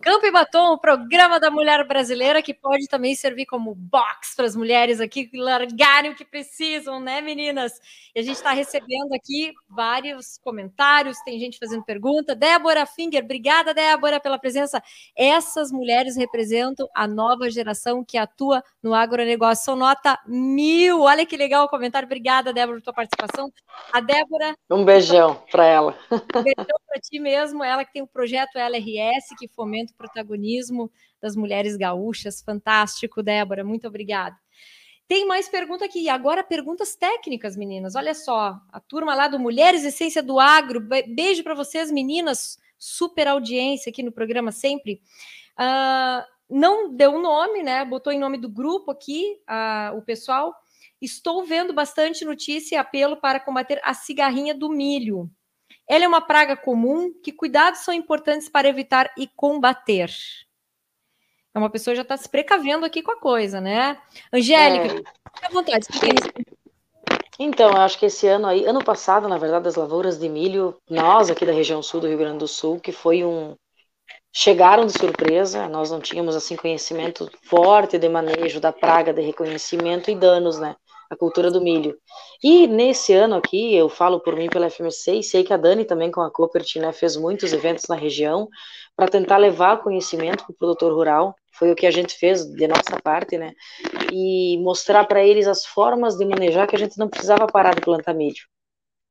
[0.02, 4.46] Campo e Batom, o programa da mulher brasileira, que pode também servir como box para
[4.46, 7.74] as mulheres aqui largarem o que precisam, né, meninas?
[8.16, 12.34] E a gente está recebendo aqui vários comentários, tem gente fazendo pergunta.
[12.34, 14.82] Débora Finger, obrigada, Débora, pela presença.
[15.16, 19.66] Essas mulheres representam a nova geração que atua no agronegócio.
[19.66, 21.02] São nota mil.
[21.02, 22.08] Olha que legal o comentário.
[22.08, 23.54] Obrigada, Débora, por tua participação.
[23.94, 24.56] A Débora.
[24.70, 25.96] Um beijão para ela.
[26.12, 27.64] Um beijão para ti mesmo.
[27.64, 32.42] Ela que tem o projeto LRS, que fomenta muito protagonismo das mulheres gaúchas.
[32.42, 34.36] Fantástico, Débora, muito obrigada.
[35.08, 36.08] Tem mais pergunta aqui.
[36.08, 37.96] Agora, perguntas técnicas, meninas.
[37.96, 40.80] Olha só, a turma lá do Mulheres Essência do Agro.
[40.80, 42.58] Beijo para vocês, meninas.
[42.78, 45.02] Super audiência aqui no programa sempre.
[45.60, 47.84] Uh, não deu nome, né?
[47.84, 50.56] Botou em nome do grupo aqui uh, o pessoal.
[51.02, 55.30] Estou vendo bastante notícia e apelo para combater a cigarrinha do milho.
[55.88, 57.14] Ela é uma praga comum.
[57.24, 60.10] Que cuidados são importantes para evitar e combater?
[61.54, 63.98] É uma pessoa já está se precavendo aqui com a coisa, né?
[64.32, 64.90] Angélica, é...
[64.90, 65.86] fique à vontade.
[67.38, 70.78] Então, eu acho que esse ano aí, ano passado, na verdade, as lavouras de milho,
[70.90, 73.56] nós aqui da região sul do Rio Grande do Sul, que foi um.
[74.34, 80.10] Chegaram de surpresa, nós não tínhamos assim conhecimento forte de manejo da praga, de reconhecimento
[80.10, 80.76] e danos, né?
[81.12, 81.98] A cultura do milho.
[82.42, 85.84] E nesse ano aqui, eu falo por mim pela FMC e sei que a Dani
[85.84, 88.48] também com a Copert, né, fez muitos eventos na região
[88.96, 91.36] para tentar levar conhecimento para o produtor rural.
[91.52, 93.52] Foi o que a gente fez de nossa parte, né?
[94.12, 97.82] E mostrar para eles as formas de manejar que a gente não precisava parar de
[97.82, 98.48] plantar milho.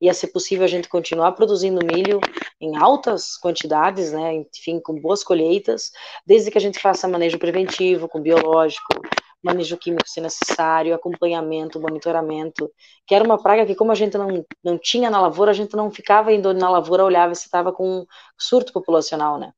[0.01, 2.19] Ia ser possível a gente continuar produzindo milho
[2.59, 4.33] em altas quantidades, né?
[4.33, 5.91] Enfim, com boas colheitas,
[6.25, 8.99] desde que a gente faça manejo preventivo, com biológico,
[9.43, 12.71] manejo químico se necessário, acompanhamento, monitoramento,
[13.05, 15.75] que era uma praga que como a gente não, não tinha na lavoura, a gente
[15.75, 18.05] não ficava indo na lavoura, olhava se estava com
[18.37, 19.51] surto populacional, né?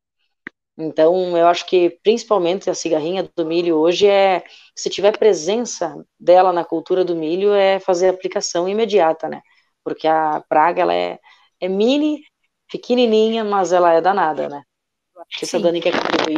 [0.78, 4.43] Então, eu acho que principalmente a cigarrinha do milho hoje é,
[4.76, 9.41] se tiver presença dela na cultura do milho, é fazer aplicação imediata, né?
[9.84, 11.19] Porque a praga, ela é,
[11.60, 12.24] é mini,
[12.72, 14.63] pequenininha, mas ela é danada, né?
[15.30, 16.38] Acho que a Dani quer contribuir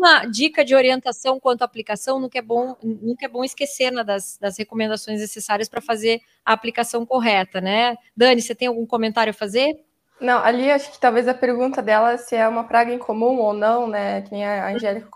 [0.00, 4.02] uma dica de orientação quanto à aplicação, nunca é bom, nunca é bom esquecer né,
[4.02, 7.96] das, das recomendações necessárias para fazer a aplicação correta, né?
[8.16, 9.84] Dani, você tem algum comentário a fazer?
[10.18, 13.86] Não, ali acho que talvez a pergunta dela se é uma praga incomum ou não,
[13.86, 14.22] né?
[14.22, 15.08] Que nem a Angélica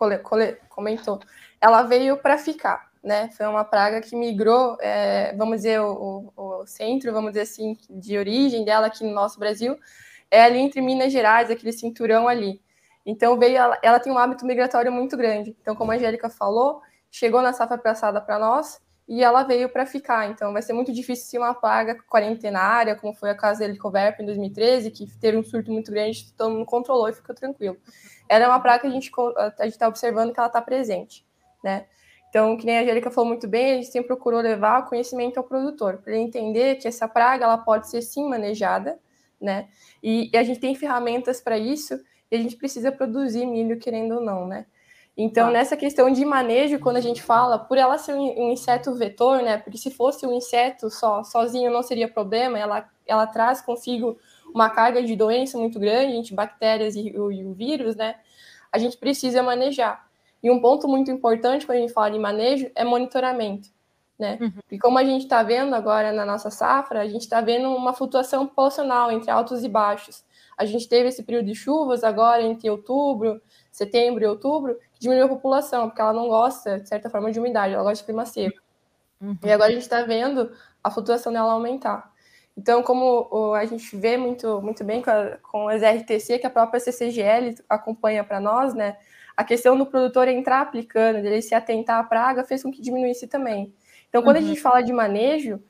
[0.69, 1.19] comentou.
[1.59, 3.31] Ela veio para ficar, né?
[3.35, 8.19] Foi uma praga que migrou, é, vamos dizer, o, o, centro, vamos dizer assim, de
[8.19, 9.79] origem dela aqui no nosso Brasil,
[10.31, 12.61] é ali entre Minas Gerais, aquele cinturão ali.
[13.05, 15.57] Então veio, ela, ela tem um hábito migratório muito grande.
[15.61, 19.85] Então, como a Angélica falou, chegou na safra passada para nós e ela veio para
[19.85, 20.31] ficar.
[20.31, 24.23] Então, vai ser muito difícil se uma praga quarentenária, como foi a casa da Helicoverpa
[24.23, 27.77] em 2013, que teve um surto muito grande, todo mundo controlou e ficou tranquilo.
[28.29, 29.11] Ela é uma praga que a gente
[29.59, 31.27] a está observando que ela está presente,
[31.63, 31.87] né?
[32.31, 35.45] Então, que nem a Angélica falou muito bem, a gente sempre procurou levar conhecimento ao
[35.45, 38.99] produtor, para ele entender que essa praga ela pode ser sim manejada,
[39.41, 39.69] né?
[40.03, 42.01] E, e a gente tem ferramentas para isso,
[42.35, 44.67] e a gente precisa produzir milho, querendo ou não, né?
[45.17, 49.43] Então, nessa questão de manejo, quando a gente fala, por ela ser um, inseto vetor,
[49.43, 49.59] né?
[49.59, 54.19] Porque se fosse um inseto só, sozinho não seria problema, ela, ela traz consigo
[54.53, 58.17] uma carga de doença muito grande, entre bactérias e, e o vírus, né?
[58.73, 60.05] A gente precisa manejar.
[60.43, 63.69] E um ponto muito importante quando a gente fala de manejo é monitoramento,
[64.19, 64.37] né?
[64.41, 64.53] Uhum.
[64.71, 67.95] E como a gente está vendo agora na nossa safra, a gente está vendo uma
[67.95, 70.25] flutuação populacional entre altos e baixos.
[70.57, 73.41] A gente teve esse período de chuvas agora entre outubro,
[73.71, 77.39] setembro e outubro, que diminuiu a população, porque ela não gosta, de certa forma, de
[77.39, 78.61] umidade, ela gosta de clima seco.
[79.21, 79.37] Uhum.
[79.43, 82.13] E agora a gente está vendo a flutuação dela aumentar.
[82.57, 86.51] Então, como a gente vê muito, muito bem com, a, com as RTC, que a
[86.51, 88.97] própria CCGL acompanha para nós, né?
[89.37, 93.27] A questão do produtor entrar aplicando, dele se atentar à praga, fez com que diminuísse
[93.27, 93.75] também.
[94.09, 94.45] Então, quando uhum.
[94.45, 95.61] a gente fala de manejo,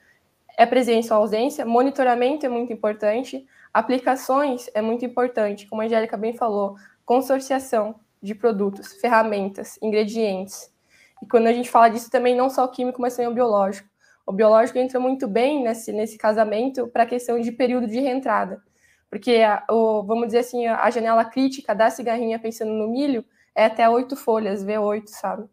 [0.59, 6.17] é presença ou ausência, monitoramento é muito importante, Aplicações é muito importante, como a Angélica
[6.17, 10.73] bem falou, consorciação de produtos, ferramentas, ingredientes.
[11.21, 13.89] E quando a gente fala disso também, não só o químico, mas também o biológico.
[14.25, 18.63] O biológico entra muito bem nesse, nesse casamento para a questão de período de reentrada.
[19.11, 23.25] Porque, a, o, vamos dizer assim, a janela crítica da cigarrinha pensando no milho
[23.57, 25.49] é até oito folhas, V8, sabe?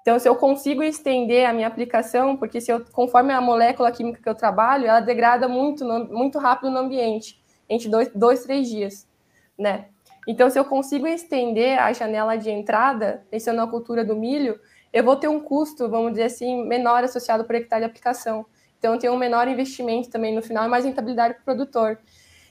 [0.00, 4.22] Então, se eu consigo estender a minha aplicação, porque se eu, conforme a molécula química
[4.22, 7.38] que eu trabalho, ela degrada muito, muito rápido no ambiente
[7.70, 9.08] entre dois, dois, três dias,
[9.56, 9.86] né?
[10.26, 14.60] Então, se eu consigo estender a janela de entrada, pensando na cultura do milho,
[14.92, 18.44] eu vou ter um custo, vamos dizer assim, menor associado por hectare de aplicação.
[18.78, 21.98] Então, eu tenho um menor investimento também no final e mais rentabilidade para o produtor.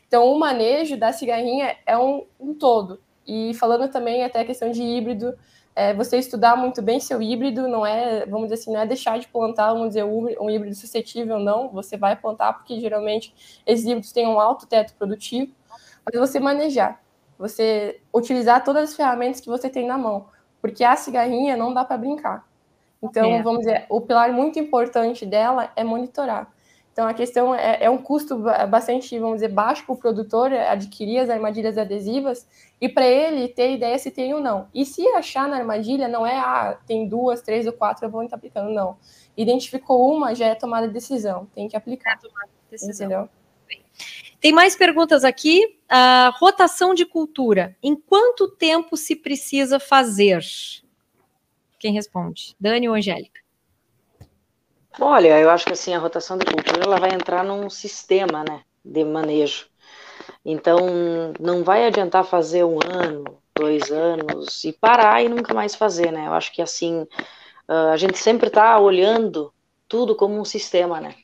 [0.07, 3.01] Então, o manejo da cigarrinha é um, um todo.
[3.27, 5.37] E falando também até a questão de híbrido,
[5.79, 9.17] é, você estudar muito bem seu híbrido, não é, vamos dizer assim, não é deixar
[9.17, 11.69] de plantar, vamos dizer, um híbrido suscetível, não.
[11.69, 13.33] Você vai plantar porque geralmente
[13.65, 15.53] esses híbridos têm um alto teto produtivo,
[16.05, 17.01] mas você manejar,
[17.37, 20.25] você utilizar todas as ferramentas que você tem na mão,
[20.61, 22.45] porque a cigarrinha não dá para brincar.
[23.01, 23.41] Então, é.
[23.41, 26.51] vamos dizer, o pilar muito importante dela é monitorar.
[26.99, 28.37] Então, a questão é, é um custo
[28.69, 32.45] bastante, vamos dizer, baixo para o produtor adquirir as armadilhas adesivas
[32.81, 34.67] e para ele ter ideia se tem ou não.
[34.75, 38.21] E se achar na armadilha, não é, ah, tem duas, três ou quatro, eu vou
[38.21, 38.97] estar aplicando, não.
[39.37, 42.15] Identificou uma, já é tomada de decisão, tem que aplicar.
[42.15, 43.07] É tomada de decisão.
[43.07, 43.29] Entendeu?
[44.41, 45.79] Tem mais perguntas aqui.
[45.89, 47.77] Uh, rotação de cultura.
[47.81, 50.41] Em quanto tempo se precisa fazer?
[51.79, 52.57] Quem responde?
[52.59, 53.39] Dani ou Angélica?
[55.01, 58.61] Olha, eu acho que assim, a rotação de cultura ela vai entrar num sistema né,
[58.83, 59.67] de manejo.
[60.45, 60.79] Então,
[61.39, 63.23] não vai adiantar fazer um ano,
[63.55, 66.27] dois anos e parar e nunca mais fazer, né?
[66.27, 67.07] Eu acho que assim,
[67.67, 69.53] a gente sempre está olhando
[69.87, 71.15] tudo como um sistema, né?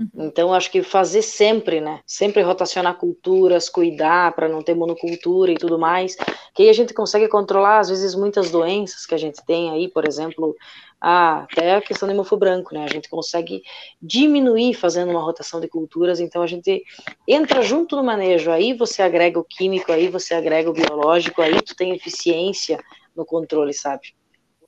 [0.00, 0.26] Uhum.
[0.26, 2.00] Então, acho que fazer sempre, né?
[2.06, 6.16] Sempre rotacionar culturas, cuidar para não ter monocultura e tudo mais,
[6.54, 9.88] que aí a gente consegue controlar, às vezes, muitas doenças que a gente tem aí,
[9.88, 10.56] por exemplo,
[10.98, 12.84] ah, até a questão do mofo branco, né?
[12.84, 13.62] A gente consegue
[14.00, 16.82] diminuir fazendo uma rotação de culturas, então a gente
[17.28, 21.60] entra junto no manejo, aí você agrega o químico, aí você agrega o biológico, aí
[21.60, 22.78] tu tem eficiência
[23.14, 24.14] no controle, sabe?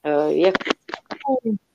[0.05, 0.53] Uh, e é...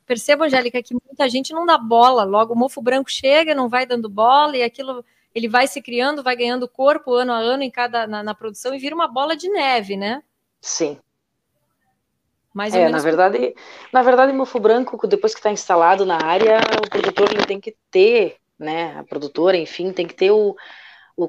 [0.08, 3.86] Perceba, Angélica, que muita gente não dá bola, logo o mofo branco chega, não vai
[3.86, 7.70] dando bola, e aquilo ele vai se criando, vai ganhando corpo ano a ano em
[7.70, 10.24] cada na, na produção e vira uma bola de neve, né?
[10.60, 10.98] Sim,
[12.58, 13.54] mais é, na verdade,
[13.94, 17.76] na verdade, mofo branco, depois que está instalado na área, o produtor ele tem que
[17.92, 20.56] ter, né, a produtora, enfim, tem que ter o,
[21.18, 21.28] o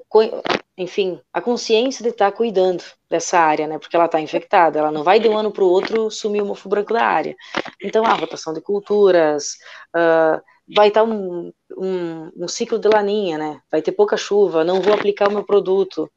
[0.76, 4.92] enfim, a consciência de estar tá cuidando dessa área, né, porque ela está infectada, ela
[4.92, 7.34] não vai de um ano para o outro sumir o mofo branco da área.
[7.82, 9.54] Então, a rotação de culturas,
[9.96, 10.40] uh,
[10.76, 14.80] vai estar tá um, um, um ciclo de laninha, né, vai ter pouca chuva, não
[14.80, 16.08] vou aplicar o meu produto,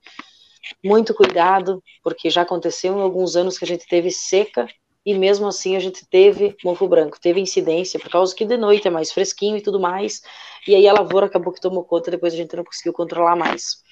[0.83, 4.67] muito cuidado, porque já aconteceu em alguns anos que a gente teve seca
[5.05, 8.87] e mesmo assim a gente teve mofo branco, teve incidência, por causa que de noite
[8.87, 10.21] é mais fresquinho e tudo mais,
[10.67, 13.83] e aí a lavoura acabou que tomou conta, depois a gente não conseguiu controlar mais.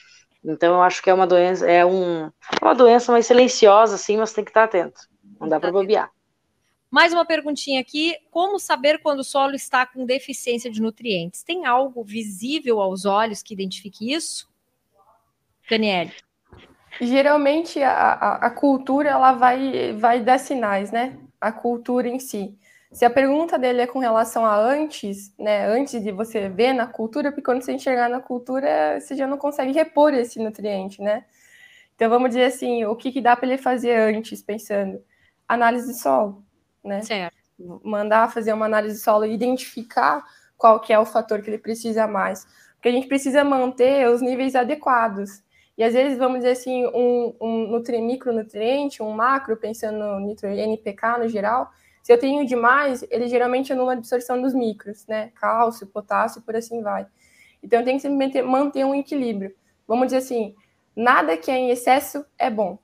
[0.43, 4.33] Então eu acho que é uma doença, é um, uma doença mais silenciosa, assim, mas
[4.33, 5.01] tem que estar atento,
[5.39, 6.11] não dá para bobear.
[6.91, 11.43] Mais uma perguntinha aqui: como saber quando o solo está com deficiência de nutrientes?
[11.43, 14.49] Tem algo visível aos olhos que identifique isso?
[15.69, 16.11] Daniele.
[17.01, 21.17] Geralmente a, a, cultura ela vai, vai dar sinais, né?
[21.39, 22.57] A cultura em si.
[22.91, 25.67] Se a pergunta dele é com relação a antes, né?
[25.67, 29.37] Antes de você ver na cultura, porque quando você enxergar na cultura, você já não
[29.37, 31.23] consegue repor esse nutriente, né?
[31.95, 35.01] Então vamos dizer assim, o que, que dá para ele fazer antes, pensando?
[35.47, 36.43] Análise de solo,
[36.83, 37.01] né?
[37.01, 37.37] Certo.
[37.83, 40.23] Mandar fazer uma análise de solo e identificar
[40.57, 42.45] qual que é o fator que ele precisa mais.
[42.75, 45.43] Porque a gente precisa manter os níveis adequados.
[45.79, 50.49] E às vezes, vamos dizer assim, um, um nutri, micronutriente, um macro, pensando no nitro,
[50.49, 51.71] NPK no geral,
[52.03, 55.31] se eu tenho demais, ele geralmente anula a absorção dos micros, né?
[55.35, 57.07] Cálcio, potássio, por assim vai.
[57.63, 59.55] Então, tem que sempre manter um equilíbrio.
[59.87, 60.53] Vamos dizer assim,
[60.93, 62.77] nada que é em excesso é bom,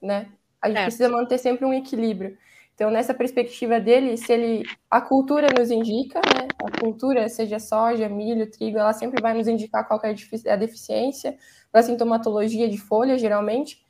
[0.00, 0.28] né?
[0.62, 2.38] A gente precisa manter sempre um equilíbrio.
[2.74, 6.48] Então, nessa perspectiva dele, se ele a cultura nos indica, né?
[6.64, 10.14] A cultura, seja soja, milho, trigo, ela sempre vai nos indicar qual é
[10.50, 11.36] a deficiência
[11.70, 13.82] para sintomatologia de folha, geralmente.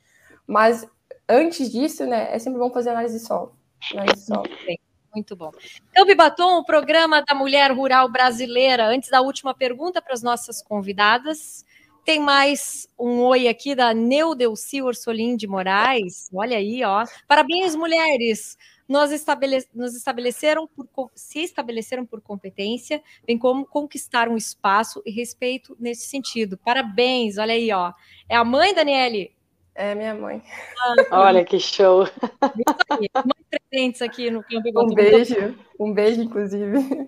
[0.45, 0.87] Mas
[1.27, 3.55] antes disso, né, é sempre bom fazer análise de solo.
[3.93, 4.43] Análise de solo.
[5.13, 5.51] Muito bom.
[5.89, 8.87] Então, Bibatom, o programa da mulher rural brasileira.
[8.87, 11.65] Antes da última pergunta para as nossas convidadas,
[12.05, 16.29] tem mais um oi aqui da Neudelci Orsolim de Moraes.
[16.33, 17.05] Olha aí, ó.
[17.27, 18.57] Parabéns, mulheres
[18.89, 25.11] nos, estabele nos estabeleceram por, se estabeleceram por competência, bem como conquistar um espaço e
[25.11, 26.57] respeito nesse sentido.
[26.57, 27.93] Parabéns, olha aí, ó.
[28.27, 29.31] É a mãe, Daniele?
[29.75, 30.41] É minha mãe.
[31.11, 32.07] Ah, olha que show.
[32.41, 37.07] Mãe presentes aqui no Campo Um beijo, um beijo, inclusive.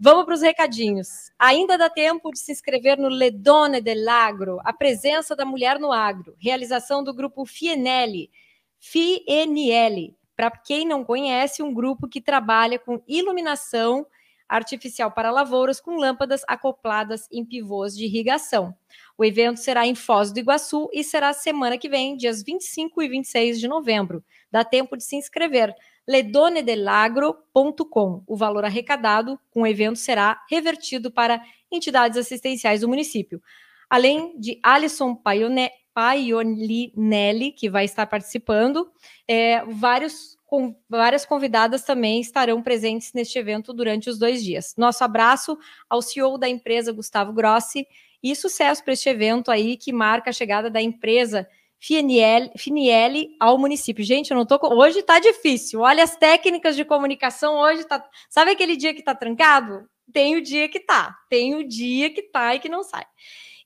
[0.00, 1.30] Vamos para os recadinhos.
[1.38, 5.92] Ainda dá tempo de se inscrever no Ledone del Agro, a presença da mulher no
[5.92, 8.30] agro, realização do grupo Fienelli,
[8.78, 14.06] FINL, para quem não conhece, um grupo que trabalha com iluminação
[14.48, 18.72] artificial para lavouras com lâmpadas acopladas em pivôs de irrigação.
[19.18, 23.08] O evento será em Foz do Iguaçu e será semana que vem, dias 25 e
[23.08, 24.22] 26 de novembro.
[24.48, 25.74] Dá tempo de se inscrever.
[26.06, 28.22] ledonedelagro.com.
[28.24, 33.42] O valor arrecadado com o evento será revertido para entidades assistenciais do município.
[33.90, 38.88] Além de Alisson Paione, Paiolinelli, que vai estar participando.
[39.26, 44.76] É, vários, com, várias convidadas também estarão presentes neste evento durante os dois dias.
[44.76, 45.58] Nosso abraço
[45.90, 47.84] ao CEO da empresa, Gustavo Grossi,
[48.22, 51.48] e sucesso para este evento aí que marca a chegada da empresa
[51.80, 54.04] Finiel, Finiele ao município.
[54.04, 54.56] Gente, eu não tô.
[54.72, 55.80] Hoje tá difícil.
[55.80, 57.56] Olha as técnicas de comunicação.
[57.56, 58.08] Hoje tá.
[58.30, 59.88] Sabe aquele dia que tá trancado?
[60.12, 61.16] Tem o dia que tá.
[61.28, 63.04] Tem o dia que tá e que não sai.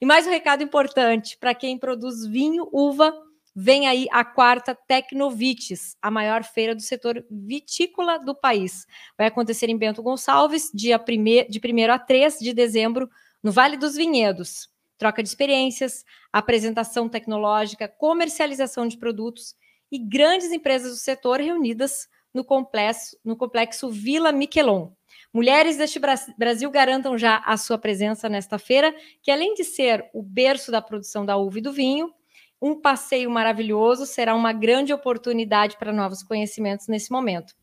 [0.01, 3.15] E mais um recado importante para quem produz vinho, uva,
[3.55, 8.87] vem aí a quarta Tecnovites, a maior feira do setor vitícola do país.
[9.17, 13.09] Vai acontecer em Bento Gonçalves, dia prime de 1 a 3 de dezembro,
[13.43, 14.69] no Vale dos Vinhedos.
[14.99, 19.55] Troca de experiências, apresentação tecnológica, comercialização de produtos
[19.91, 24.91] e grandes empresas do setor reunidas no complexo, no complexo Vila Miquelon.
[25.33, 25.99] Mulheres deste
[26.37, 30.83] Brasil garantam já a sua presença nesta feira, que além de ser o berço da
[30.83, 32.13] produção da uva e do vinho,
[32.61, 37.55] um passeio maravilhoso será uma grande oportunidade para novos conhecimentos nesse momento.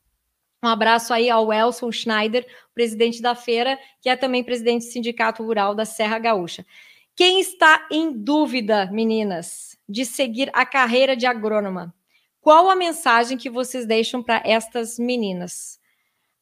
[0.62, 5.42] Um abraço aí ao Elson Schneider, presidente da feira, que é também presidente do Sindicato
[5.44, 6.66] Rural da Serra Gaúcha.
[7.16, 11.94] Quem está em dúvida, meninas, de seguir a carreira de agrônoma,
[12.42, 15.79] qual a mensagem que vocês deixam para estas meninas?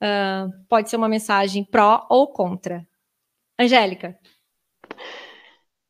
[0.01, 2.85] Uh, pode ser uma mensagem pró ou contra.
[3.59, 4.17] Angélica.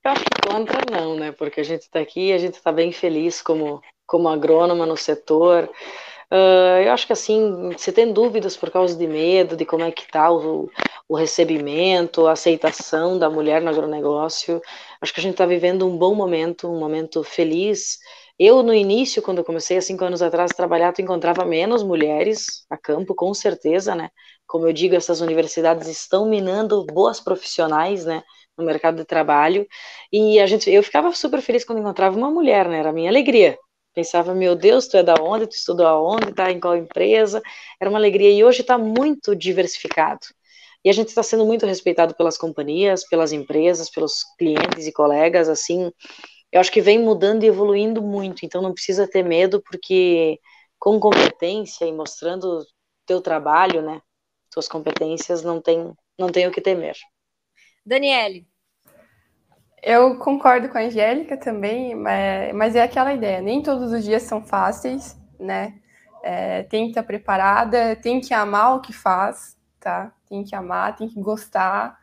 [0.03, 1.31] Eu acho que contra não, né?
[1.33, 5.69] Porque a gente está aqui, a gente está bem feliz como, como agrônoma no setor.
[6.31, 9.91] Uh, eu acho que assim, se tem dúvidas por causa de medo, de como é
[9.91, 10.69] que está o,
[11.07, 14.61] o recebimento, a aceitação da mulher no agronegócio,
[15.01, 17.99] acho que a gente está vivendo um bom momento, um momento feliz
[18.39, 21.81] eu, no início, quando eu comecei há cinco anos atrás a trabalhar, tu encontrava menos
[21.83, 24.09] mulheres a campo, com certeza, né?
[24.45, 28.23] Como eu digo, essas universidades estão minando boas profissionais, né?
[28.57, 29.67] No mercado de trabalho.
[30.11, 32.79] E a gente, eu ficava super feliz quando encontrava uma mulher, né?
[32.79, 33.57] Era a minha alegria.
[33.93, 35.47] Pensava, meu Deus, tu é da onde?
[35.47, 36.31] Tu estudou aonde?
[36.33, 37.41] Tá em qual empresa?
[37.81, 38.29] Era uma alegria.
[38.31, 40.19] E hoje está muito diversificado.
[40.85, 45.49] E a gente está sendo muito respeitado pelas companhias, pelas empresas, pelos clientes e colegas,
[45.49, 45.91] assim,
[46.51, 50.39] eu acho que vem mudando e evoluindo muito, então não precisa ter medo, porque
[50.79, 52.65] com competência e mostrando
[53.05, 54.01] teu trabalho, né?
[54.53, 56.95] Suas competências, não tem, não tem o que temer.
[57.85, 58.47] Daniele.
[59.81, 61.95] Eu concordo com a Angélica também,
[62.53, 65.79] mas é aquela ideia, nem todos os dias são fáceis, né?
[66.23, 70.13] É, tem que estar preparada, tem que amar o que faz, tá?
[70.27, 71.97] Tem que amar, tem que gostar,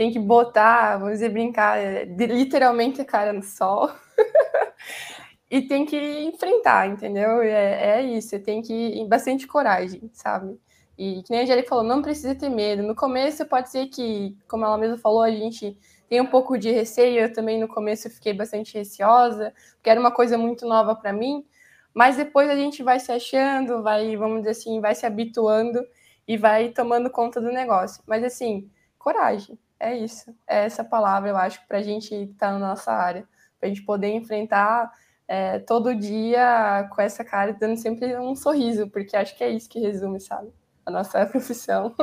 [0.00, 3.90] tem que botar, vamos dizer, brincar, é, literalmente a cara no sol.
[5.50, 7.42] e tem que enfrentar, entendeu?
[7.42, 10.58] É, é isso, tem que ir bastante coragem, sabe?
[10.96, 12.82] E que nem a Angélica falou, não precisa ter medo.
[12.82, 15.76] No começo pode ser que, como ela mesma falou, a gente
[16.08, 17.20] tem um pouco de receio.
[17.20, 21.44] Eu também no começo fiquei bastante receosa, porque era uma coisa muito nova para mim.
[21.92, 25.86] Mas depois a gente vai se achando, vai, vamos dizer assim, vai se habituando
[26.26, 28.02] e vai tomando conta do negócio.
[28.06, 30.34] Mas assim, coragem, é isso.
[30.46, 33.26] É essa palavra, eu acho, para a gente estar tá na nossa área,
[33.58, 34.92] para a gente poder enfrentar
[35.26, 39.68] é, todo dia com essa cara, dando sempre um sorriso, porque acho que é isso
[39.68, 40.52] que resume, sabe?
[40.84, 41.94] a nossa profissão.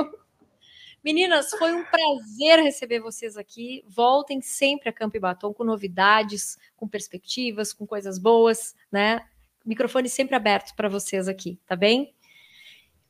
[1.04, 3.84] Meninas, foi um prazer receber vocês aqui.
[3.88, 9.22] Voltem sempre a Campo e Batom com novidades, com perspectivas, com coisas boas, né?
[9.66, 12.14] Microfone sempre aberto para vocês aqui, tá bem?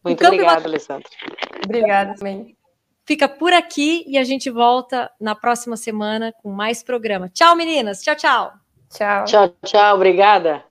[0.03, 1.09] Muito obrigada, Alessandra.
[1.63, 2.56] Obrigada também.
[3.07, 7.29] Fica por aqui e a gente volta na próxima semana com mais programa.
[7.29, 8.03] Tchau, meninas.
[8.03, 8.53] Tchau, tchau.
[8.89, 9.23] Tchau.
[9.23, 9.95] Tchau, tchau.
[9.95, 10.66] Obrigada.